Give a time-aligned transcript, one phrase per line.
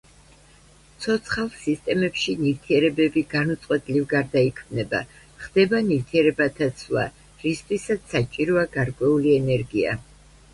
[1.05, 5.01] ცოცხალ სისტემებში ნივთიერებები განუწყვეტლივ გარდაიქმნება,
[5.43, 7.05] ხდება ნივთიერებათა ცვლა,
[7.45, 9.95] რისთვისაც საჭიროა გარკვეული ენერგია.